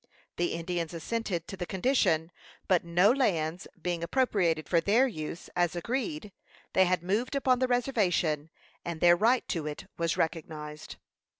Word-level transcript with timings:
The 0.37 0.53
Indians 0.53 0.95
assented 0.95 1.47
to 1.47 1.55
the 1.55 1.67
condition, 1.67 2.31
but 2.67 2.83
no 2.83 3.11
lands 3.11 3.67
being 3.79 4.03
appropriated 4.03 4.67
for 4.67 4.81
their 4.81 5.05
use, 5.07 5.47
as 5.55 5.75
agreed, 5.75 6.31
they 6.73 6.85
had 6.85 7.03
moved 7.03 7.35
upon 7.35 7.59
the 7.59 7.67
reservation, 7.67 8.49
and 8.83 8.99
their 8.99 9.15
right 9.15 9.47
to 9.49 9.67
it 9.67 9.85
was 9.99 10.17
recognized. 10.17 10.95